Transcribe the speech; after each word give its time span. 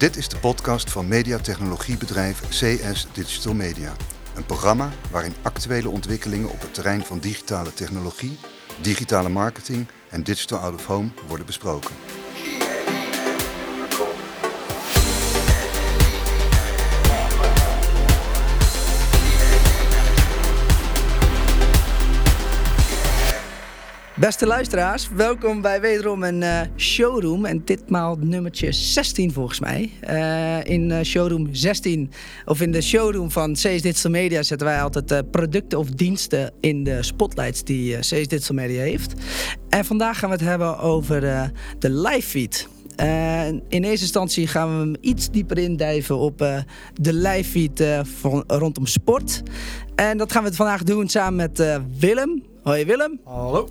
Dit 0.00 0.16
is 0.16 0.28
de 0.28 0.36
podcast 0.36 0.90
van 0.90 1.08
mediatechnologiebedrijf 1.08 2.48
CS 2.48 3.06
Digital 3.12 3.54
Media. 3.54 3.92
Een 4.34 4.46
programma 4.46 4.90
waarin 5.10 5.34
actuele 5.42 5.88
ontwikkelingen 5.88 6.50
op 6.50 6.60
het 6.60 6.74
terrein 6.74 7.04
van 7.04 7.18
digitale 7.18 7.72
technologie, 7.72 8.38
digitale 8.82 9.28
marketing 9.28 9.86
en 10.10 10.22
digital 10.22 10.58
out 10.58 10.74
of 10.74 10.86
home 10.86 11.08
worden 11.28 11.46
besproken. 11.46 11.90
Beste 24.20 24.46
luisteraars, 24.46 25.08
welkom 25.08 25.60
bij 25.60 25.80
wederom 25.80 26.22
een 26.22 26.42
eh, 26.42 26.60
showroom. 26.76 27.44
En 27.44 27.62
ditmaal 27.64 28.16
nummertje 28.20 28.72
16 28.72 29.32
volgens 29.32 29.60
mij. 29.60 29.90
Uh, 30.10 30.64
in 30.64 30.90
uh, 30.90 31.00
showroom 31.02 31.48
16, 31.52 32.10
of 32.44 32.60
in 32.60 32.72
de 32.72 32.80
showroom 32.80 33.30
van 33.30 33.52
CS 33.52 33.62
Digital 33.62 34.10
Media, 34.10 34.42
zetten 34.42 34.66
wij 34.66 34.82
altijd 34.82 35.30
producten 35.30 35.78
of 35.78 35.90
diensten 35.90 36.52
in 36.60 36.84
de 36.84 37.02
spotlights 37.02 37.64
die 37.64 37.98
CS 37.98 38.08
Digital 38.08 38.54
Media 38.54 38.80
heeft. 38.80 39.14
En 39.68 39.84
vandaag 39.84 40.18
gaan 40.18 40.28
we 40.28 40.34
het 40.34 40.44
hebben 40.44 40.78
over 40.78 41.20
de 41.78 41.90
live 41.90 42.28
feed. 42.28 42.68
in 43.68 43.84
eerste 43.84 44.04
instantie 44.04 44.46
gaan 44.46 44.72
we 44.72 44.84
hem 44.84 44.94
iets 45.00 45.30
dieper 45.30 45.58
indijven 45.58 46.16
op 46.16 46.38
de 46.94 47.12
live 47.12 47.50
feed 47.50 47.84
rondom 48.46 48.86
sport. 48.86 49.42
En 49.94 50.18
dat 50.18 50.32
gaan 50.32 50.44
we 50.44 50.54
vandaag 50.54 50.82
doen 50.82 51.08
samen 51.08 51.36
met 51.36 51.80
Willem. 51.98 52.42
Hoi 52.62 52.84
Willem. 52.84 53.20
Hallo. 53.24 53.68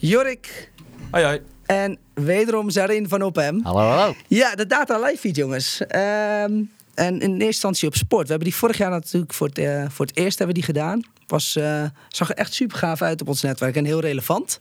Jorik. 0.00 0.70
Hoi 1.10 1.24
hoi. 1.24 1.40
En 1.66 1.98
wederom 2.14 2.70
Zarin 2.70 3.08
van 3.08 3.22
Ophem. 3.22 3.60
Hallo, 3.62 3.80
hallo. 3.80 4.14
Ja, 4.28 4.54
de 4.54 4.66
Data 4.66 4.98
Live 5.00 5.16
Feed, 5.16 5.36
jongens. 5.36 5.80
Um, 5.80 6.70
en 6.94 7.20
in 7.20 7.30
eerste 7.30 7.44
instantie 7.44 7.88
op 7.88 7.94
sport. 7.94 8.22
We 8.22 8.28
hebben 8.28 8.48
die 8.48 8.58
vorig 8.58 8.78
jaar 8.78 8.90
natuurlijk 8.90 9.34
voor 9.34 9.46
het, 9.46 9.58
uh, 9.58 9.84
voor 9.88 10.06
het 10.06 10.16
eerst 10.16 10.38
hebben 10.38 10.54
die 10.54 10.64
gedaan. 10.64 11.02
Was, 11.26 11.56
uh, 11.56 11.84
zag 12.08 12.28
er 12.28 12.36
echt 12.36 12.54
super 12.54 12.78
gaaf 12.78 13.02
uit 13.02 13.20
op 13.20 13.28
ons 13.28 13.42
netwerk 13.42 13.76
en 13.76 13.84
heel 13.84 14.00
relevant. 14.00 14.58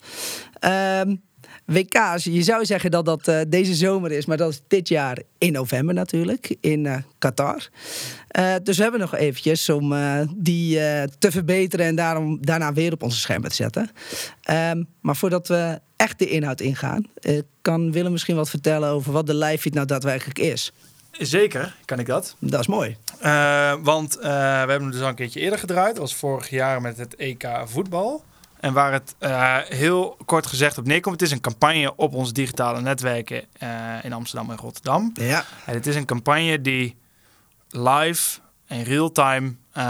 Um, 0.61 1.21
WK's, 1.69 2.23
je 2.23 2.43
zou 2.43 2.65
zeggen 2.65 2.91
dat 2.91 3.05
dat 3.05 3.27
uh, 3.27 3.39
deze 3.47 3.73
zomer 3.73 4.11
is, 4.11 4.25
maar 4.25 4.37
dat 4.37 4.49
is 4.49 4.61
dit 4.67 4.87
jaar 4.87 5.17
in 5.37 5.51
november 5.51 5.95
natuurlijk, 5.95 6.55
in 6.61 6.85
uh, 6.85 6.95
Qatar. 7.17 7.69
Uh, 8.39 8.53
dus 8.63 8.77
we 8.77 8.81
hebben 8.81 8.99
nog 8.99 9.15
eventjes 9.15 9.69
om 9.69 9.93
die 10.35 10.75
te 11.19 11.31
verbeteren 11.31 11.85
en 11.85 11.95
daarom, 11.95 12.37
daarna 12.41 12.73
weer 12.73 12.93
op 12.93 13.03
onze 13.03 13.19
schermen 13.19 13.49
te 13.49 13.55
zetten. 13.55 13.89
Um, 14.51 14.87
maar 15.01 15.15
voordat 15.15 15.47
we 15.47 15.79
echt 15.95 16.19
de 16.19 16.29
inhoud 16.29 16.61
ingaan, 16.61 17.05
kan 17.61 17.91
Willem 17.91 18.11
misschien 18.11 18.35
wat 18.35 18.49
vertellen 18.49 18.89
over 18.89 19.11
wat 19.11 19.27
de 19.27 19.35
live 19.35 19.57
feed 19.57 19.73
nou 19.73 19.85
daadwerkelijk 19.85 20.39
is. 20.39 20.73
Zeker, 21.11 21.75
kan 21.85 21.99
ik 21.99 22.05
dat. 22.05 22.35
Dat 22.39 22.59
is 22.59 22.67
mooi. 22.67 22.97
want 23.81 24.17
we 24.21 24.27
hebben 24.27 24.81
hem 24.81 24.91
dus 24.91 25.01
al 25.01 25.07
een 25.07 25.15
keertje 25.15 25.39
eerder 25.39 25.59
gedraaid. 25.59 25.95
Dat 25.95 26.03
was 26.03 26.15
vorig 26.15 26.49
jaar 26.49 26.81
met 26.81 26.97
het 26.97 27.15
EK 27.15 27.47
voetbal. 27.65 28.23
En 28.59 28.73
waar 28.73 28.91
het 28.91 29.15
uh, 29.19 29.57
heel 29.57 30.17
kort 30.25 30.47
gezegd 30.47 30.77
op 30.77 30.85
neerkomt, 30.85 31.19
het 31.19 31.29
is 31.29 31.35
een 31.35 31.41
campagne 31.41 31.95
op 31.95 32.13
onze 32.13 32.33
digitale 32.33 32.81
netwerken 32.81 33.45
uh, 33.63 33.69
in 34.03 34.13
Amsterdam 34.13 34.49
en 34.51 34.57
Rotterdam. 34.57 35.11
Ja. 35.13 35.45
En 35.65 35.73
het 35.73 35.87
is 35.87 35.95
een 35.95 36.05
campagne 36.05 36.61
die 36.61 36.97
live 37.69 38.39
en 38.65 38.83
real-time 38.83 39.47
uh, 39.47 39.83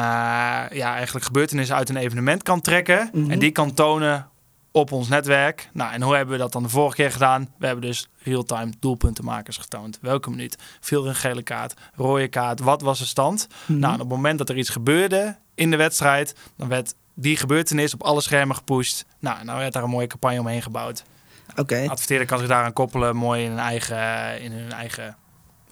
ja, 0.72 0.94
eigenlijk 0.95 1.26
gebeurtenissen 1.26 1.76
uit 1.76 1.89
een 1.89 1.98
evenement 1.98 2.44
kan 2.44 2.61
trekken. 2.61 3.09
Mm 3.11 3.22
-hmm. 3.22 3.31
En 3.31 3.39
die 3.39 3.52
kan 3.52 3.73
tonen 3.73 4.30
op 4.72 4.92
ons 4.92 5.08
netwerk. 5.08 5.70
Nou, 5.73 5.94
en 5.94 6.02
hoe 6.02 6.16
hebben 6.16 6.33
we 6.33 6.42
dat 6.42 6.52
dan 6.52 6.64
de 6.64 6.70
vorige 6.70 6.95
keer 6.95 7.11
gedaan? 7.11 7.54
We 7.58 7.66
hebben 7.66 7.86
dus 7.86 8.08
real-time 8.17 8.72
doelpuntenmakers 8.80 9.58
getoond. 9.58 9.98
Welke 10.02 10.30
minuut? 10.30 10.58
Viel 10.80 11.04
er 11.04 11.10
een 11.10 11.16
gele 11.16 11.43
kaart, 11.43 11.73
rode 11.95 12.27
kaart? 12.27 12.60
Wat 12.60 12.82
was 12.82 12.99
de 12.99 13.05
stand? 13.05 13.48
Mm 13.49 13.55
-hmm. 13.66 13.80
Nou, 13.80 13.93
op 13.93 13.99
het 13.99 14.10
moment 14.10 14.38
dat 14.38 14.49
er 14.49 14.58
iets 14.58 14.70
gebeurde 14.70 15.38
in 15.55 15.72
de 15.72 15.77
wedstrijd, 15.77 16.36
dan 16.58 16.67
werd 16.67 16.93
die 17.21 17.37
gebeurtenis 17.37 17.93
op 17.93 18.03
alle 18.03 18.21
schermen 18.21 18.55
gepusht. 18.55 19.05
Nou, 19.19 19.45
dan 19.45 19.57
werd 19.57 19.73
daar 19.73 19.83
een 19.83 19.89
mooie 19.89 20.07
campagne 20.07 20.39
omheen 20.39 20.61
gebouwd. 20.61 21.03
Oké. 21.49 21.61
Okay. 21.61 21.87
Adverteerder 21.87 22.27
kan 22.27 22.39
zich 22.39 22.47
daaraan 22.47 22.73
koppelen, 22.73 23.15
mooi 23.15 23.43
in 23.43 23.49
hun 23.49 23.59
eigen, 23.59 24.41
in 24.41 24.52
hun 24.52 24.71
eigen 24.71 25.17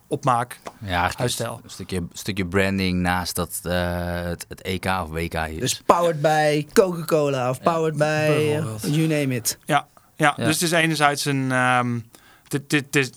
opmaak. 0.07 0.59
Ja, 0.81 1.11
huisstijl. 1.17 1.59
Een 1.63 1.69
stukje, 1.69 2.03
stukje 2.11 2.45
branding 2.45 2.99
naast 2.99 3.35
dat 3.35 3.59
uh, 3.63 3.73
het, 4.23 4.45
het, 4.47 4.61
EK 4.61 4.85
of 4.85 5.09
WK 5.09 5.33
is. 5.33 5.59
Dus 5.59 5.81
powered 5.85 6.21
bij 6.21 6.67
Coca-Cola 6.73 7.49
of 7.49 7.61
powered 7.61 8.01
uh, 8.01 8.93
you 8.95 9.07
name 9.07 9.35
it. 9.35 9.57
Ja, 9.65 9.87
ja, 10.15 10.33
ja, 10.37 10.45
dus 10.45 10.53
het 10.53 10.63
is 10.63 10.71
enerzijds 10.71 11.25
een... 11.25 11.51
Um, 11.51 12.09
het 12.47 12.95
is 12.95 13.11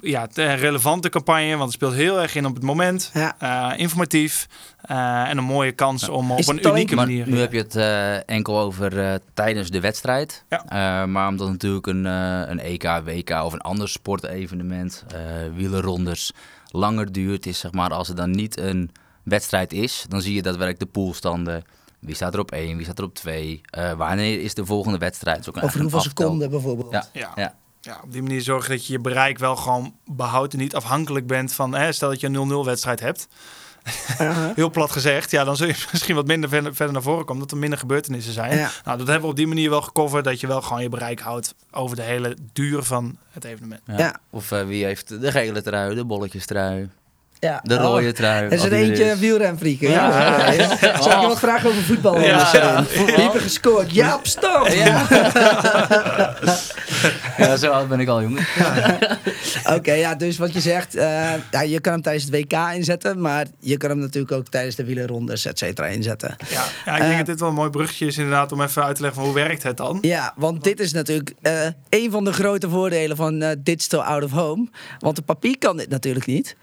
ja, 0.00 0.28
een 0.34 0.56
relevante 0.56 1.08
campagne, 1.08 1.50
want 1.50 1.62
het 1.62 1.72
speelt 1.72 1.94
heel 1.94 2.20
erg 2.20 2.34
in 2.34 2.46
op 2.46 2.54
het 2.54 2.62
moment. 2.62 3.10
Ja. 3.14 3.36
Uh, 3.42 3.78
informatief 3.78 4.48
uh, 4.90 5.28
en 5.28 5.38
een 5.38 5.44
mooie 5.44 5.72
kans 5.72 6.06
ja. 6.06 6.12
om 6.12 6.30
op 6.30 6.48
een 6.48 6.66
unieke 6.66 6.94
manier... 6.94 7.18
Maar 7.18 7.34
nu 7.34 7.38
heb 7.40 7.52
je 7.52 7.58
het 7.58 7.76
uh, 7.76 8.28
enkel 8.28 8.58
over 8.58 9.20
tijdens 9.34 9.70
de 9.70 9.80
wedstrijd. 9.80 10.44
Ja. 10.48 11.06
maar 11.06 11.28
omdat 11.28 11.48
natuurlijk 11.48 11.86
een, 11.86 12.04
een 12.04 12.58
EK, 12.58 12.82
WK 13.04 13.30
of 13.30 13.52
een 13.52 13.60
ander 13.60 13.88
sportevenement, 13.88 15.04
wielerrondes, 15.54 16.32
langer 16.70 17.12
duurt, 17.12 17.46
is 17.46 17.58
zeg 17.58 17.72
maar 17.72 17.90
als 17.90 18.08
het 18.08 18.16
dan 18.16 18.30
niet 18.30 18.58
een 18.58 18.90
wedstrijd 19.22 19.72
is, 19.72 20.04
dan 20.08 20.22
zie 20.22 20.34
je 20.34 20.42
daadwerkelijk 20.42 20.92
de 20.92 21.00
poolstanden... 21.00 21.64
Wie 21.98 22.14
staat 22.14 22.34
er 22.34 22.40
op 22.40 22.50
één? 22.50 22.76
Wie 22.76 22.84
staat 22.84 22.98
er 22.98 23.04
op 23.04 23.14
twee? 23.14 23.60
wanneer 23.96 24.40
is 24.40 24.54
de 24.54 24.66
volgende 24.66 24.98
wedstrijd? 24.98 25.48
Over 25.62 25.80
hoeveel 25.80 26.00
seconden 26.00 26.50
bijvoorbeeld? 26.50 26.92
Ja, 26.92 27.06
ja. 27.12 27.32
ja. 27.34 27.54
Ja, 27.86 28.00
op 28.04 28.12
die 28.12 28.22
manier 28.22 28.40
zorgen 28.42 28.70
dat 28.70 28.86
je 28.86 28.92
je 28.92 28.98
bereik 28.98 29.38
wel 29.38 29.56
gewoon 29.56 29.94
behoudt 30.04 30.52
en 30.52 30.58
niet 30.58 30.74
afhankelijk 30.74 31.26
bent 31.26 31.52
van, 31.52 31.74
hè, 31.74 31.92
stel 31.92 32.08
dat 32.08 32.20
je 32.20 32.26
een 32.26 32.64
0-0 32.64 32.64
wedstrijd 32.64 33.00
hebt. 33.00 33.28
Heel 34.54 34.70
plat 34.70 34.90
gezegd, 34.90 35.30
ja, 35.30 35.44
dan 35.44 35.56
zul 35.56 35.66
je 35.66 35.84
misschien 35.92 36.14
wat 36.14 36.26
minder 36.26 36.48
verder, 36.48 36.74
verder 36.74 36.94
naar 36.94 37.02
voren 37.02 37.24
komen, 37.24 37.42
dat 37.42 37.50
er 37.50 37.56
minder 37.56 37.78
gebeurtenissen 37.78 38.32
zijn. 38.32 38.56
Ja. 38.56 38.70
Nou, 38.84 38.98
dat 38.98 39.06
hebben 39.06 39.24
we 39.24 39.30
op 39.30 39.36
die 39.36 39.46
manier 39.46 39.70
wel 39.70 39.82
gecoverd, 39.82 40.24
dat 40.24 40.40
je 40.40 40.46
wel 40.46 40.62
gewoon 40.62 40.82
je 40.82 40.88
bereik 40.88 41.20
houdt 41.20 41.54
over 41.70 41.96
de 41.96 42.02
hele 42.02 42.36
duur 42.52 42.82
van 42.82 43.18
het 43.30 43.44
evenement. 43.44 43.80
Ja. 43.86 43.98
Ja. 43.98 44.16
Of 44.30 44.50
uh, 44.50 44.62
wie 44.62 44.84
heeft 44.84 45.20
de 45.20 45.30
gele 45.30 45.62
trui, 45.62 45.94
de 45.94 46.04
bolletjes 46.04 46.46
trui. 46.46 46.90
Ja. 47.38 47.60
De 47.62 47.76
rode 47.76 48.12
trui. 48.12 48.44
Er 48.44 48.52
is 48.52 48.62
er 48.62 48.72
eentje 48.72 49.16
wielrenfrieken. 49.16 49.90
Ja. 49.90 50.08
Ja. 50.52 50.52
Ja. 50.52 51.02
Zou 51.02 51.14
ik 51.14 51.20
je 51.20 51.26
wat 51.26 51.38
vragen 51.38 51.68
over 51.68 51.82
voetbal? 51.82 52.20
Ja. 52.20 52.50
Ja. 52.52 52.84
Gescoord. 53.40 53.92
Ja, 53.92 54.14
op 54.14 54.26
stand. 54.26 54.72
Ja. 54.72 55.06
ja, 57.46 57.56
zo 57.56 57.70
oud 57.70 57.88
ben 57.88 58.00
ik 58.00 58.08
al, 58.08 58.22
jongen. 58.22 58.46
Oké, 59.64 59.74
okay, 59.74 59.98
ja, 59.98 60.14
dus 60.14 60.38
wat 60.38 60.52
je 60.52 60.60
zegt, 60.60 60.96
uh, 60.96 61.02
ja, 61.50 61.60
je 61.60 61.80
kan 61.80 61.92
hem 61.92 62.02
tijdens 62.02 62.24
het 62.24 62.34
WK 62.34 62.52
inzetten, 62.74 63.20
maar 63.20 63.46
je 63.60 63.76
kan 63.76 63.90
hem 63.90 63.98
natuurlijk 63.98 64.32
ook 64.32 64.48
tijdens 64.48 64.76
de 64.76 64.84
wielerrondes, 64.84 65.44
et 65.44 65.58
cetera, 65.58 65.86
inzetten. 65.86 66.36
Ja, 66.48 66.64
ja 66.84 66.92
ik 66.92 67.00
denk 67.00 67.10
uh, 67.10 67.16
dat 67.16 67.26
dit 67.26 67.40
wel 67.40 67.48
een 67.48 67.54
mooi 67.54 67.70
bruggetje 67.70 68.06
is 68.06 68.18
inderdaad 68.18 68.52
om 68.52 68.62
even 68.62 68.84
uit 68.84 68.96
te 68.96 69.02
leggen 69.02 69.20
van 69.20 69.30
hoe 69.30 69.40
werkt 69.40 69.62
het 69.62 69.76
dan. 69.76 69.98
Ja, 70.00 70.32
want 70.36 70.64
dit 70.64 70.80
is 70.80 70.92
natuurlijk 70.92 71.32
uh, 71.42 71.66
een 71.88 72.10
van 72.10 72.24
de 72.24 72.32
grote 72.32 72.68
voordelen 72.68 73.16
van 73.16 73.56
digital 73.58 74.04
out 74.04 74.22
of 74.22 74.30
home. 74.30 74.68
Want 74.98 75.16
de 75.16 75.22
papier 75.22 75.58
kan 75.58 75.76
dit 75.76 75.88
natuurlijk 75.88 76.26
niet. 76.26 76.56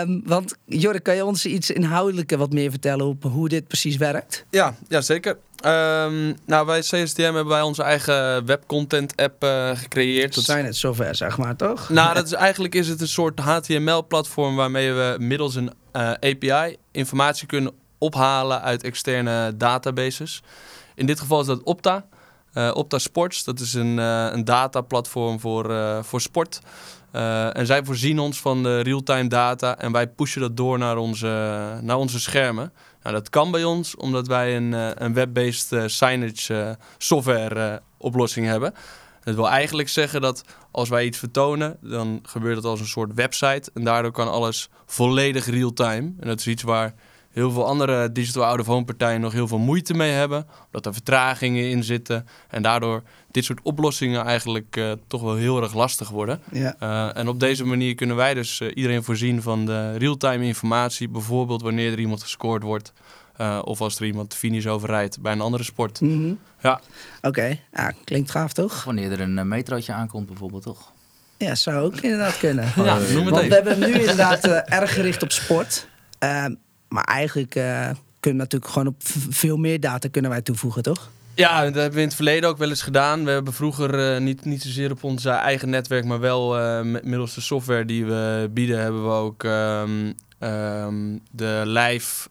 Um, 0.00 0.22
want 0.24 0.54
Jorik, 0.66 1.02
kan 1.02 1.16
je 1.16 1.24
ons 1.24 1.46
iets 1.46 1.70
inhoudelijker 1.70 2.38
wat 2.38 2.52
meer 2.52 2.70
vertellen 2.70 3.06
op 3.06 3.22
hoe 3.22 3.48
dit 3.48 3.66
precies 3.66 3.96
werkt? 3.96 4.44
Ja, 4.50 4.74
ja 4.88 5.00
zeker. 5.00 5.36
Um, 5.66 6.36
nou, 6.46 6.66
bij 6.66 6.80
CSDM 6.80 7.22
hebben 7.22 7.46
wij 7.46 7.62
onze 7.62 7.82
eigen 7.82 8.46
webcontent 8.46 9.16
app 9.16 9.44
uh, 9.44 9.70
gecreëerd. 9.74 10.34
Dat 10.34 10.44
zijn 10.44 10.64
het 10.64 10.76
zover, 10.76 11.14
zeg 11.14 11.38
maar, 11.38 11.56
toch? 11.56 11.88
Nou, 11.88 12.14
dat 12.14 12.26
is, 12.32 12.32
eigenlijk 12.32 12.74
is 12.74 12.88
het 12.88 13.00
een 13.00 13.08
soort 13.08 13.40
HTML-platform 13.40 14.56
waarmee 14.56 14.92
we 14.92 15.16
middels 15.18 15.54
een 15.54 15.70
uh, 15.92 16.10
API 16.10 16.76
informatie 16.90 17.46
kunnen 17.46 17.72
ophalen 17.98 18.62
uit 18.62 18.82
externe 18.82 19.56
databases. 19.56 20.42
In 20.94 21.06
dit 21.06 21.20
geval 21.20 21.40
is 21.40 21.46
dat 21.46 21.62
Opta. 21.62 22.06
Uh, 22.54 22.70
Opta 22.74 22.98
Sports, 22.98 23.44
dat 23.44 23.60
is 23.60 23.74
een, 23.74 23.96
een 23.96 24.44
dataplatform 24.44 25.40
voor, 25.40 25.74
voor 26.04 26.20
sport. 26.20 26.60
Uh, 27.14 27.56
en 27.56 27.66
zij 27.66 27.84
voorzien 27.84 28.18
ons 28.18 28.40
van 28.40 28.62
de 28.62 28.80
real-time 28.80 29.28
data 29.28 29.78
en 29.78 29.92
wij 29.92 30.08
pushen 30.08 30.40
dat 30.40 30.56
door 30.56 30.78
naar 30.78 30.96
onze, 30.96 31.26
naar 31.82 31.96
onze 31.96 32.20
schermen. 32.20 32.72
Nou, 33.02 33.14
dat 33.14 33.30
kan 33.30 33.50
bij 33.50 33.64
ons 33.64 33.96
omdat 33.96 34.26
wij 34.26 34.56
een, 34.56 34.72
een 35.04 35.14
web-based 35.14 35.72
uh, 35.72 35.82
signage 35.86 36.78
software 36.98 37.82
oplossing 37.98 38.46
hebben. 38.46 38.74
Dat 39.24 39.34
wil 39.34 39.48
eigenlijk 39.48 39.88
zeggen 39.88 40.20
dat 40.20 40.44
als 40.70 40.88
wij 40.88 41.04
iets 41.04 41.18
vertonen, 41.18 41.76
dan 41.80 42.20
gebeurt 42.22 42.56
het 42.56 42.64
als 42.64 42.80
een 42.80 42.86
soort 42.86 43.14
website. 43.14 43.70
En 43.74 43.84
daardoor 43.84 44.12
kan 44.12 44.30
alles 44.30 44.68
volledig 44.86 45.46
real-time. 45.46 46.12
En 46.20 46.26
dat 46.28 46.38
is 46.38 46.46
iets 46.46 46.62
waar 46.62 46.94
heel 47.34 47.50
veel 47.50 47.66
andere 47.66 48.12
digital 48.12 48.44
out-of-home 48.44 48.84
partijen 48.84 49.20
nog 49.20 49.32
heel 49.32 49.48
veel 49.48 49.58
moeite 49.58 49.94
mee 49.94 50.10
hebben. 50.12 50.46
Omdat 50.66 50.86
er 50.86 50.92
vertragingen 50.92 51.70
in 51.70 51.84
zitten. 51.84 52.26
En 52.48 52.62
daardoor 52.62 53.02
dit 53.30 53.44
soort 53.44 53.60
oplossingen 53.62 54.24
eigenlijk 54.24 54.76
uh, 54.76 54.92
toch 55.06 55.22
wel 55.22 55.34
heel 55.34 55.62
erg 55.62 55.74
lastig 55.74 56.08
worden. 56.08 56.40
Ja. 56.52 56.76
Uh, 56.82 57.16
en 57.16 57.28
op 57.28 57.40
deze 57.40 57.64
manier 57.64 57.94
kunnen 57.94 58.16
wij 58.16 58.34
dus 58.34 58.60
uh, 58.60 58.70
iedereen 58.74 59.02
voorzien 59.02 59.42
van 59.42 59.66
de 59.66 59.96
real-time 59.96 60.44
informatie. 60.44 61.08
Bijvoorbeeld 61.08 61.62
wanneer 61.62 61.92
er 61.92 61.98
iemand 61.98 62.22
gescoord 62.22 62.62
wordt. 62.62 62.92
of 63.62 63.80
als 63.80 63.96
er 63.96 64.04
iemand 64.04 64.34
finish 64.34 64.66
overrijdt 64.66 65.20
bij 65.20 65.32
een 65.32 65.40
andere 65.40 65.62
sport. 65.62 66.00
Mm 66.00 66.10
-hmm. 66.10 66.38
Ja. 66.60 66.80
Oké, 67.16 67.28
okay. 67.28 67.62
ja, 67.72 67.92
klinkt 68.04 68.30
gaaf 68.30 68.52
toch? 68.52 68.84
Wanneer 68.84 69.12
er 69.12 69.20
een 69.20 69.48
metrootje 69.48 69.92
aankomt 69.92 70.26
bijvoorbeeld 70.26 70.62
toch? 70.62 70.92
Ja, 71.36 71.54
zou 71.54 71.84
ook 71.84 72.00
inderdaad 72.00 72.38
kunnen. 72.38 72.72
Ja, 72.76 72.98
noem 72.98 73.26
het 73.26 73.34
Want 73.34 73.46
we 73.46 73.54
hebben 73.54 73.80
hem 73.80 73.90
nu 73.90 73.98
inderdaad 73.98 74.44
eh, 74.44 74.78
erg 74.78 74.94
gericht 74.94 75.22
op 75.22 75.32
sport. 75.32 75.88
Maar 76.88 77.04
eigenlijk 77.04 77.54
eh, 77.54 77.64
kunnen 78.20 78.20
we 78.20 78.32
natuurlijk 78.32 78.72
gewoon 78.72 78.88
op 78.88 78.96
veel 79.30 79.56
meer 79.56 79.80
data 79.80 80.08
kunnen 80.08 80.30
wij 80.30 80.42
toevoegen, 80.42 80.82
toch? 80.82 81.10
Ja, 81.34 81.64
dat 81.64 81.74
hebben 81.74 81.92
we 81.94 82.00
in 82.00 82.06
het 82.06 82.14
verleden 82.14 82.48
ook 82.48 82.58
wel 82.58 82.68
eens 82.68 82.82
gedaan. 82.82 83.24
We 83.24 83.30
hebben 83.30 83.52
vroeger 83.52 84.14
eh, 84.14 84.20
niet, 84.20 84.44
niet 84.44 84.62
zozeer 84.62 84.90
op 84.90 85.04
ons 85.04 85.24
eh, 85.24 85.34
eigen 85.34 85.70
netwerk, 85.70 86.04
maar 86.04 86.20
wel 86.20 86.48
met- 86.84 87.04
middels 87.04 87.34
de 87.34 87.40
software 87.40 87.84
die 87.84 88.04
we 88.04 88.50
bieden, 88.52 88.78
hebben 88.80 89.02
we 89.04 89.10
ook 89.10 89.44
ehm, 89.44 90.12
ehm, 90.38 91.18
de 91.30 91.62
live 91.64 92.28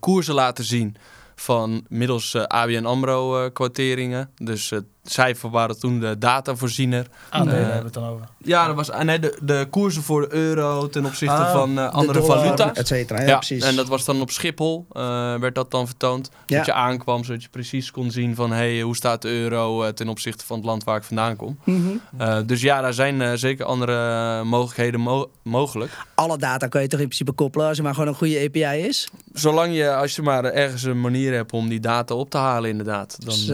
koersen 0.00 0.34
laten 0.34 0.64
zien 0.64 0.96
van 1.34 1.84
middels 1.88 2.34
ABN 2.36 2.84
AMRO 2.84 3.50
kwarteringen. 3.50 4.30
Dus 4.36 4.70
eh, 4.70 4.78
zij 5.12 5.36
waren 5.50 5.78
toen 5.78 6.00
de 6.00 6.18
datavoorziener. 6.18 7.06
Aandelen 7.30 7.54
Eh, 7.54 7.60
hebben 7.60 7.78
we 7.78 7.84
het 7.84 7.94
dan 7.94 8.08
over. 8.08 8.26
Ja, 8.38 8.66
dat 8.66 8.76
was 8.76 8.90
nee, 9.04 9.18
de, 9.18 9.38
de 9.42 9.66
koersen 9.70 10.02
voor 10.02 10.20
de 10.20 10.34
euro 10.34 10.88
ten 10.88 11.04
opzichte 11.06 11.34
Ah, 11.34 11.52
van 11.52 11.78
eh, 11.78 11.88
andere 11.92 12.20
dollar, 12.20 12.38
valuta. 12.38 12.74
Et 12.74 12.86
cetera, 12.86 13.20
ja, 13.20 13.26
Ja, 13.26 13.36
precies. 13.36 13.64
en 13.64 13.76
dat 13.76 13.88
was 13.88 14.04
dan 14.04 14.20
op 14.20 14.30
Schiphol, 14.30 14.86
eh, 14.92 15.34
werd 15.34 15.54
dat 15.54 15.70
dan 15.70 15.86
vertoond. 15.86 16.30
Ja. 16.46 16.56
Dat 16.56 16.66
je 16.66 16.72
aankwam, 16.72 17.24
zodat 17.24 17.42
je 17.42 17.48
precies 17.48 17.90
kon 17.90 18.10
zien 18.10 18.34
van... 18.34 18.52
hey, 18.52 18.80
hoe 18.80 18.96
staat 18.96 19.22
de 19.22 19.28
euro 19.28 19.82
eh, 19.82 19.88
ten 19.92 20.08
opzichte 20.08 20.44
van 20.46 20.56
het 20.56 20.66
land 20.66 20.84
waar 20.84 20.96
ik 20.96 21.02
vandaan 21.02 21.36
kom. 21.36 21.58
Mhm. 21.64 21.80
Eh, 22.18 22.38
dus 22.46 22.60
ja, 22.60 22.80
daar 22.80 22.94
zijn 22.94 23.38
zeker 23.38 23.64
andere 23.64 24.44
mogelijkheden 24.44 25.00
mo- 25.00 25.30
mogelijk. 25.42 25.90
Alle 26.14 26.38
data 26.38 26.66
kan 26.66 26.82
je 26.82 26.88
toch 26.88 27.00
in 27.00 27.06
principe 27.06 27.32
koppelen 27.32 27.66
als 27.68 27.76
er 27.78 27.84
maar 27.84 27.94
gewoon 27.94 28.08
een 28.08 28.14
goede 28.14 28.44
API 28.44 28.78
is. 28.86 29.08
Zolang 29.32 29.74
je, 29.76 29.94
als 29.94 30.16
je 30.16 30.22
maar 30.22 30.44
ergens 30.44 30.82
een 30.82 31.00
manier 31.00 31.34
hebt 31.34 31.52
om 31.52 31.68
die 31.68 31.80
data 31.80 32.14
op 32.14 32.30
te 32.30 32.36
halen 32.38 32.70
inderdaad. 32.70 33.16
Dan, 33.18 33.28
Dus, 33.34 33.46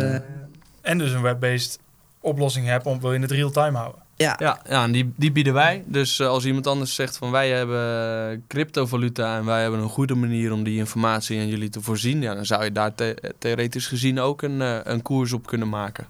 En 0.83 0.99
dus 0.99 1.13
een 1.13 1.23
web-based 1.23 1.79
oplossing 2.21 2.67
hebt 2.67 2.87
om 2.87 3.01
wil 3.01 3.13
je 3.13 3.21
het 3.21 3.31
real-time 3.31 3.79
houden. 3.79 4.03
ja, 4.17 4.37
ja, 4.39 4.61
ja 4.69 4.83
en 4.85 4.93
die, 4.93 5.13
die 5.17 5.33
bieden 5.33 5.53
wij. 5.55 5.85
Dus 5.87 6.19
eh, 6.19 6.27
als 6.27 6.45
iemand 6.45 6.67
anders 6.67 6.95
zegt 6.95 7.17
van 7.17 7.31
wij 7.31 7.51
hebben 7.51 8.45
cryptovaluta... 8.49 9.37
en 9.37 9.45
wij 9.45 9.63
hebben 9.63 9.81
een 9.81 9.89
goede 9.89 10.15
manier 10.15 10.53
om 10.53 10.63
die 10.65 10.79
informatie 10.79 11.41
aan 11.41 11.49
jullie 11.49 11.69
te 11.69 11.81
voorzien... 11.81 12.23
Ja, 12.23 12.35
dan 12.35 12.47
zou 12.47 12.65
je 12.65 12.73
daar 12.73 12.95
the- 12.95 13.35
theoretisch 13.39 13.87
gezien 13.87 14.21
ook 14.21 14.43
een, 14.43 14.63
eh, 14.63 14.79
een 14.83 15.03
koers 15.03 15.33
op 15.33 15.47
kunnen 15.47 15.69
maken. 15.69 16.07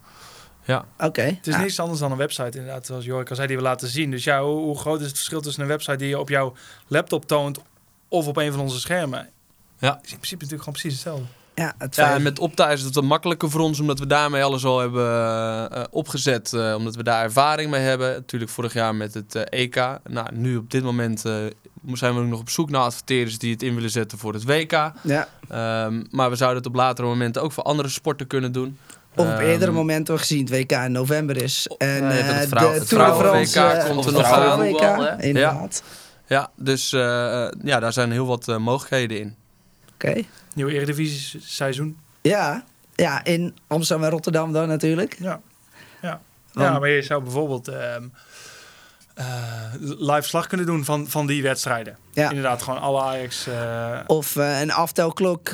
Ja. 0.65 0.85
oké. 0.99 1.23
Het 1.23 1.47
is 1.47 1.55
Ja. 1.55 1.61
niets 1.63 1.81
anders 1.81 2.01
dan 2.01 2.11
een 2.11 2.17
website 2.17 2.59
inderdaad, 2.59 2.87
zoals 2.87 3.05
Jorik 3.05 3.31
al 3.31 3.37
zei, 3.37 3.47
die 3.49 3.57
we 3.57 3.63
laten 3.63 3.89
zien. 3.89 4.11
Dus 4.11 4.25
ja, 4.25 4.43
hoe, 4.43 4.59
hoe 4.59 4.79
groot 4.79 5.01
is 5.01 5.07
het 5.07 5.17
verschil 5.17 5.41
tussen 5.41 5.63
een 5.63 5.69
website 5.69 5.97
die 5.97 6.09
je 6.09 6.19
op 6.19 6.29
jouw 6.29 6.55
laptop 6.87 7.27
toont 7.27 7.59
of 8.09 8.27
op 8.27 8.37
een 8.37 8.53
van 8.53 8.61
onze 8.61 8.81
schermen? 8.81 9.29
Ja. 9.79 9.89
Is 9.89 10.11
in 10.11 10.17
principe 10.17 10.45
natuurlijk 10.45 10.63
gewoon 10.63 10.73
precies 10.81 10.93
hetzelfde. 10.93 11.25
Ja, 11.55 11.75
het 11.79 11.97
Ja, 11.97 12.15
en 12.15 12.23
met 12.23 12.39
Opta 12.39 12.71
is 12.71 12.83
het 12.83 12.95
wat 12.95 13.05
makkelijker 13.05 13.51
voor 13.51 13.61
ons, 13.61 13.81
omdat 13.81 13.99
we 13.99 14.07
daarmee 14.07 14.43
alles 14.45 14.65
al 14.65 14.79
hebben 14.81 15.05
eh, 15.73 15.83
opgezet. 15.91 16.53
eh, 16.53 16.75
omdat 16.77 16.95
we 16.95 17.03
daar 17.03 17.23
ervaring 17.23 17.71
mee 17.71 17.81
hebben. 17.81 18.13
Natuurlijk 18.13 18.51
vorig 18.51 18.73
jaar 18.73 18.95
met 18.95 19.15
het 19.15 19.35
eh, 19.35 19.61
EK. 19.61 19.75
Nou, 20.09 20.27
nu 20.33 20.57
op 20.57 20.71
dit 20.71 20.83
moment 20.83 21.25
eh, 21.25 21.35
zijn 21.93 22.15
we 22.15 22.21
ook 22.21 22.27
nog 22.27 22.41
op 22.41 22.51
zoek 22.51 22.71
naar 22.71 22.81
adverteerders 22.81 23.39
die 23.39 23.53
het 23.53 23.63
in 23.63 23.75
willen 23.75 23.91
zetten 23.91 24.19
voor 24.19 24.33
het 24.33 24.45
WK. 24.45 24.73
ja. 25.03 25.29
Ehm, 25.49 26.03
maar 26.11 26.31
we 26.31 26.37
zouden 26.37 26.59
het 26.59 26.67
op 26.67 26.75
latere 26.75 27.07
momenten 27.09 27.43
ook 27.43 27.53
voor 27.53 27.63
andere 27.65 27.89
sporten 27.89 28.27
kunnen 28.27 28.53
doen. 28.53 28.79
Of 29.17 29.27
op 29.27 29.33
Ehm, 29.33 29.41
eerdere 29.45 29.71
momenten 29.71 30.19
gezien 30.19 30.41
het 30.41 30.51
WK 30.51 30.73
in 30.73 30.93
november 30.93 31.43
is. 31.43 31.67
En 31.79 32.07
Nee, 32.07 32.21
eh, 32.21 32.27
het 32.39 32.49
vrouw- 32.49 32.73
de 32.73 32.79
het 32.79 32.89
Tour 32.89 33.05
de 33.07 33.15
vrouwen- 33.15 33.47
France 33.47 33.61
WK 33.61 33.83
eh, 33.85 33.91
komt 33.91 34.05
er 34.05 34.13
nog 34.13 34.25
aan. 34.25 34.59
WK, 34.61 35.23
inderdaad. 35.23 35.83
Ja, 36.27 36.51
dus 36.57 36.93
eh, 36.93 37.01
ja, 37.65 37.81
daar 37.81 37.93
zijn 37.93 38.13
heel 38.13 38.27
wat 38.27 38.49
eh, 38.49 38.57
mogelijkheden 38.57 39.21
in. 39.21 39.37
Oké. 39.95 40.23
Nieuwe 40.55 40.73
Eredivisie 40.73 41.41
seizoen. 41.45 41.99
Ja. 42.23 42.65
ja, 42.95 43.25
in 43.25 43.57
Amsterdam 43.67 44.05
en 44.05 44.11
Rotterdam 44.11 44.53
dan 44.53 44.69
natuurlijk. 44.69 45.17
Ja. 45.19 45.41
Ja. 46.03 46.21
Want- 46.53 46.69
ja, 46.69 46.79
maar 46.79 46.89
je 46.89 47.03
zou 47.03 47.23
bijvoorbeeld 47.23 47.69
ehm, 47.69 48.03
eh, 49.15 49.25
live 49.79 50.23
slag 50.29 50.47
kunnen 50.47 50.67
doen 50.67 50.85
van, 50.85 51.09
van 51.09 51.27
die 51.27 51.43
wedstrijden. 51.43 51.97
Ja. 52.13 52.29
Inderdaad, 52.29 52.63
gewoon 52.63 52.81
alle 52.81 53.01
Ajax. 53.03 53.47
eh, 53.47 53.99
Of 54.07 54.37
eh, 54.37 54.61
een 54.61 54.73
aftelklok 54.73 55.51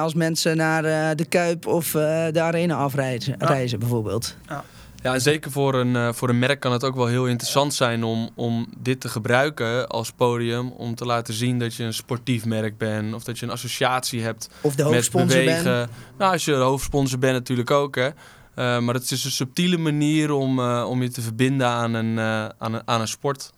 als 0.00 0.14
mensen 0.14 0.56
naar 0.56 1.16
de 1.16 1.24
Kuip 1.28 1.66
of 1.66 1.90
de 1.90 2.40
Arena 2.40 2.76
afreizen, 2.76 3.34
Ja. 3.38 3.46
reizen 3.46 3.78
bijvoorbeeld. 3.78 4.36
Ja, 4.48 4.64
en 5.02 5.20
zeker 5.20 5.50
voor 5.50 5.74
een, 5.74 5.96
eh, 5.96 6.12
voor 6.12 6.28
een 6.28 6.38
merk 6.38 6.60
kan 6.60 6.72
het 6.72 6.84
ook 6.84 6.94
wel 6.94 7.06
heel 7.06 7.26
interessant 7.26 7.74
zijn 7.74 8.04
om, 8.04 8.30
om 8.34 8.66
dit 8.78 9.00
te 9.00 9.08
gebruiken 9.08 9.88
als 9.88 10.12
podium. 10.12 10.70
Om 10.70 10.94
te 10.94 11.04
laten 11.04 11.34
zien 11.34 11.58
dat 11.58 11.74
je 11.74 11.84
een 11.84 11.94
sportief 11.94 12.44
merk 12.44 12.78
bent. 12.78 13.14
Of 13.14 13.24
dat 13.24 13.38
je 13.38 13.46
een 13.46 13.52
associatie 13.52 14.22
hebt 14.22 14.50
Of 14.60 14.74
de 14.74 14.82
met 14.82 14.92
hoofdsponsor 14.92 15.38
bewegen. 15.38 15.64
ben. 15.64 15.90
Nou, 16.18 16.32
als 16.32 16.44
je 16.44 16.52
de 16.52 16.58
hoofdsponsor 16.58 17.18
bent 17.18 17.34
natuurlijk 17.34 17.70
ook. 17.70 17.94
Hè. 17.94 18.08
Eh, 18.54 18.78
maar 18.78 18.94
het 18.94 19.10
is 19.10 19.24
een 19.24 19.30
subtiele 19.30 19.76
manier 19.76 20.30
om, 20.30 20.58
eh, 20.58 20.86
om 20.88 21.02
je 21.02 21.10
te 21.10 21.20
verbinden 21.20 21.66
aan 21.66 21.94
een, 21.94 22.18
eh, 22.18 22.48
aan 22.58 22.74
een, 22.74 22.82
aan 22.84 23.00
een 23.00 23.08
sport. 23.08 23.52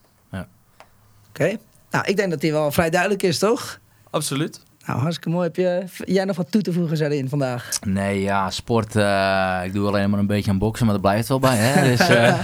Oké. 1.29 1.57
Nou, 1.89 2.05
ik 2.05 2.15
denk 2.15 2.29
dat 2.29 2.41
die 2.41 2.51
wel 2.51 2.71
vrij 2.71 2.89
duidelijk 2.89 3.23
is, 3.23 3.39
toch? 3.39 3.79
Absoluut. 4.09 4.63
Nou, 4.85 4.99
hartstikke 4.99 5.29
mooi. 5.29 5.47
Heb 5.47 5.55
je, 5.55 5.83
jij 6.05 6.25
nog 6.25 6.35
wat 6.35 6.51
toe 6.51 6.61
te 6.61 6.73
voegen, 6.73 6.97
Zarin, 6.97 7.29
vandaag? 7.29 7.69
Nee, 7.85 8.21
ja, 8.21 8.49
sport. 8.49 8.95
eh, 8.95 9.61
ik 9.63 9.73
doe 9.73 9.87
alleen 9.87 10.09
maar 10.09 10.19
een 10.19 10.27
beetje 10.27 10.51
aan 10.51 10.57
boksen, 10.57 10.85
maar 10.85 10.93
dat 10.93 11.03
blijft 11.03 11.27
wel 11.27 11.39
bij. 11.39 11.55
Hè? 11.57 11.81
Dus, 11.95 12.09
eh, 12.09 12.43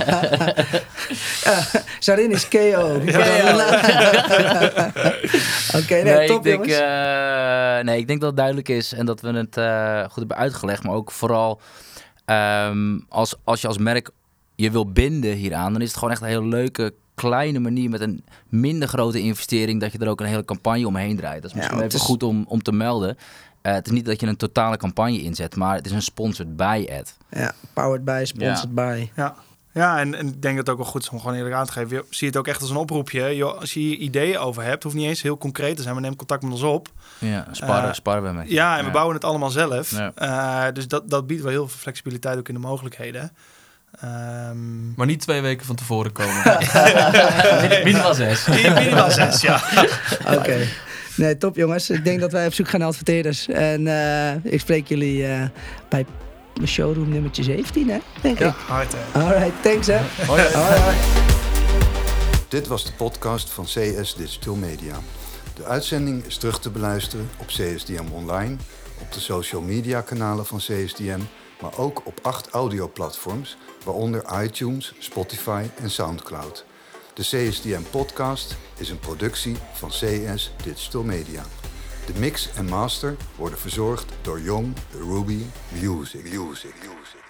Zarin 2.00 2.32
is 2.32 2.48
KO. 2.48 2.58
Oké, 5.80 5.94
nee, 5.94 6.04
nee, 6.04 6.28
top 6.28 6.38
ik 6.38 6.44
denk, 6.44 6.66
eh, 6.66 7.80
nee, 7.80 7.98
ik 7.98 8.08
denk 8.08 8.20
dat 8.20 8.30
het 8.30 8.38
duidelijk 8.38 8.70
is 8.70 8.94
en 8.94 9.06
dat 9.06 9.22
we 9.22 9.32
het 9.32 9.58
eh, 9.58 10.04
goed 10.04 10.16
hebben 10.16 10.38
uitgelegd. 10.38 10.84
Maar 10.84 10.94
ook 10.96 11.12
vooral 11.12 11.62
ehm, 12.26 13.00
als, 13.10 13.36
als 13.44 13.62
je 13.62 13.68
als 13.68 13.78
merk 13.78 14.10
je 14.56 14.72
wil 14.72 14.92
binden 14.92 15.34
hieraan, 15.34 15.72
dan 15.74 15.82
is 15.82 15.88
het 15.88 15.98
gewoon 15.98 16.14
echt 16.14 16.22
een 16.22 16.28
hele 16.28 16.48
leuke 16.48 16.94
kleine 17.22 17.60
manier 17.60 17.90
met 17.90 18.02
een 18.02 18.24
minder 18.50 18.88
grote 18.88 19.20
investering 19.22 19.82
dat 19.82 19.92
je 19.92 19.98
er 19.98 20.08
ook 20.10 20.20
een 20.20 20.26
hele 20.28 20.46
campagne 20.46 20.88
omheen 20.88 21.18
draait. 21.18 21.42
Dat 21.42 21.52
is 21.52 21.52
Ja, 21.52 21.58
misschien 21.58 21.82
even 21.84 22.00
is- 22.00 22.06
goed 22.06 22.24
om, 22.24 22.46
om 22.48 22.62
te 22.62 22.72
melden. 22.72 23.18
Eh, 23.62 23.74
het 23.74 23.86
is 23.86 23.92
niet 23.92 24.06
dat 24.06 24.20
je 24.20 24.28
een 24.28 24.36
totale 24.38 24.78
campagne 24.78 25.22
inzet, 25.22 25.56
maar 25.56 25.76
het 25.76 25.86
is 25.86 25.92
een 25.92 26.02
sponsored 26.02 26.56
by 26.58 26.88
ad. 27.00 27.18
Ja, 27.30 27.52
powered 27.74 28.06
by, 28.06 28.22
sponsored 28.26 28.76
by. 28.76 29.10
Ja, 29.16 29.36
ja 29.74 30.00
en, 30.00 30.14
en 30.16 30.28
ik 30.28 30.42
denk 30.42 30.56
dat 30.58 30.66
het 30.68 30.70
ook 30.70 30.82
wel 30.82 30.92
goed 30.92 31.02
is 31.02 31.10
om 31.10 31.20
gewoon 31.20 31.36
eerlijk 31.36 31.56
aan 31.56 31.66
te 31.66 31.72
geven. 31.72 31.98
Je- 31.98 32.06
Zie 32.10 32.28
het 32.28 32.38
ook 32.38 32.48
echt 32.48 32.62
als 32.62 32.70
een 32.70 32.76
oproepje. 32.76 33.36
Joh, 33.36 33.60
als 33.60 33.74
je 33.74 33.80
hier 33.80 33.96
ideeën 33.98 34.38
over 34.38 34.64
hebt, 34.64 34.84
hoeft 34.84 34.96
niet 34.96 35.06
eens 35.08 35.22
heel 35.22 35.38
concreet 35.38 35.76
te 35.76 35.82
zijn. 35.82 35.94
Maar 35.94 36.04
neem 36.04 36.16
contact 36.16 36.44
met 36.44 36.52
ons 36.52 36.62
op. 36.62 36.88
Ja, 37.18 37.48
sparren, 37.52 37.90
Eh, 37.90 37.94
sparren 37.96 38.24
we 38.24 38.30
mee. 38.38 38.52
Ja, 38.52 38.78
en 38.78 38.86
we 38.86 38.92
bouwen 38.92 39.16
het 39.16 39.24
allemaal 39.24 39.50
zelf. 39.50 39.92
Ja. 39.92 40.12
Eh, 40.16 40.74
dus 40.74 40.88
dat, 40.88 41.10
dat 41.10 41.28
biedt 41.28 41.42
wel 41.42 41.52
heel 41.52 41.68
veel 41.68 41.80
flexibiliteit 41.80 42.38
ook 42.38 42.48
in 42.48 42.54
de 42.54 42.60
mogelijkheden. 42.60 43.32
Ehm 44.02 44.94
Maar 44.96 45.06
niet 45.06 45.22
twee 45.22 45.42
weken 45.42 45.66
van 45.66 45.76
tevoren 45.76 46.12
komen. 46.12 46.44
Minimaal 47.84 48.14
zes. 48.14 48.46
minimaal 48.80 49.12
zes, 49.12 49.42
ja. 49.42 49.62
Oké. 50.36 50.68
Nee, 51.16 51.38
top 51.38 51.56
jongens. 51.56 51.90
Ik 51.90 52.04
denk 52.04 52.20
dat 52.20 52.32
wij 52.32 52.46
op 52.46 52.54
zoek 52.54 52.70
gaan 52.70 52.80
naar 52.80 52.90
adverteerders. 52.90 53.48
En 53.48 53.88
eh, 53.88 54.54
ik 54.54 54.60
spreek 54.60 54.88
jullie 54.88 55.28
eh, 55.28 55.44
bij 55.90 56.06
mijn 56.56 56.68
showroom 56.68 57.10
nummertje 57.10 57.44
17, 57.44 57.90
hè? 57.90 57.98
Denk 58.22 58.40
ik. 58.40 58.54
Hard, 58.68 58.94
hè. 58.96 59.22
Alright, 59.22 59.64
thanks 59.64 59.88
hè. 59.88 60.00
Alright. 60.28 60.98
Dit 62.48 62.68
was 62.68 62.86
de 62.86 62.92
podcast 62.92 63.50
van 63.50 63.66
CS 63.66 64.16
Digital 64.16 64.56
Media. 64.56 64.96
De 65.54 65.66
uitzending 65.66 66.26
is 66.26 66.38
terug 66.38 66.60
te 66.60 66.70
beluisteren 66.70 67.30
op 67.38 67.48
CSDM 67.48 68.12
Online, 68.12 68.56
op 69.02 69.12
de 69.12 69.20
social 69.20 69.62
media 69.62 70.02
kanalen 70.02 70.46
van 70.46 70.58
CSDM, 70.58 71.20
maar 71.62 71.78
ook 71.78 72.02
op 72.06 72.20
acht 72.22 72.50
audioplatforms, 72.50 73.58
waaronder 73.86 74.44
iTunes, 74.44 74.94
Spotify 75.00 75.66
en 75.76 75.90
Soundcloud. 75.90 76.66
De 77.14 77.22
CSDM 77.22 77.82
podcast 77.92 78.58
is 78.78 78.90
een 78.90 79.00
productie 79.00 79.56
van 79.74 79.90
CS 79.90 80.52
Digital 80.64 81.04
Media. 81.04 81.44
De 82.06 82.20
mix 82.20 82.50
en 82.54 82.66
master 82.66 83.16
worden 83.36 83.60
verzorgd 83.60 84.14
door 84.22 84.42
Young 84.42 84.74
Ruby. 84.92 85.44
Music. 85.82 86.24
Music. 86.24 86.74
Music. 86.76 87.29